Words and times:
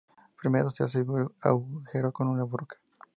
Primero 0.35 0.71
se 0.71 0.83
hace 0.83 0.97
el 1.01 1.27
agujero 1.41 2.11
con 2.11 2.27
una 2.27 2.43
broca. 2.43 2.77